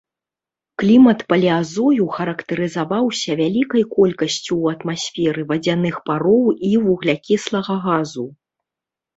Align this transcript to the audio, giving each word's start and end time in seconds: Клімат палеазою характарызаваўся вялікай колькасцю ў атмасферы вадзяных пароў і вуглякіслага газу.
Клімат 0.81 1.19
палеазою 1.33 2.07
характарызаваўся 2.15 3.31
вялікай 3.41 3.83
колькасцю 3.95 4.41
ў 4.41 4.65
атмасферы 4.79 5.41
вадзяных 5.53 5.95
пароў 6.09 6.45
і 6.71 6.73
вуглякіслага 6.87 7.73
газу. 7.89 8.25